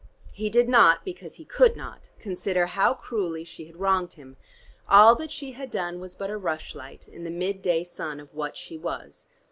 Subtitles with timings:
[0.33, 4.35] He did not, because he could not, consider how cruelly she had wronged him:
[4.89, 8.19] all that she had done was but a rush light in the mid day sun
[8.19, 9.27] of what she was.